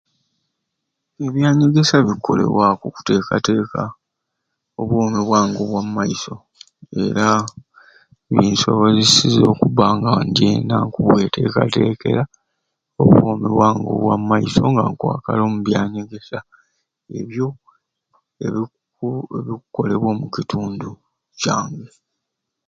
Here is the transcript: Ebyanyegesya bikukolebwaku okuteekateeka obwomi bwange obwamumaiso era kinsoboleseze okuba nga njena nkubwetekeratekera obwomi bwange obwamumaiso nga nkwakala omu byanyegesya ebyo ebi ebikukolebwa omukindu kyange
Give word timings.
Ebyanyegesya 1.25 1.97
bikukolebwaku 2.05 2.83
okuteekateeka 2.87 3.81
obwomi 4.81 5.19
bwange 5.27 5.57
obwamumaiso 5.63 6.35
era 7.03 7.27
kinsoboleseze 8.35 9.41
okuba 9.53 9.85
nga 9.95 10.11
njena 10.29 10.75
nkubwetekeratekera 10.87 12.23
obwomi 13.01 13.47
bwange 13.55 13.87
obwamumaiso 13.95 14.63
nga 14.71 14.83
nkwakala 14.91 15.39
omu 15.43 15.59
byanyegesya 15.65 16.39
ebyo 17.19 17.47
ebi 18.45 18.61
ebikukolebwa 19.37 20.07
omukindu 20.15 20.89
kyange 21.39 21.87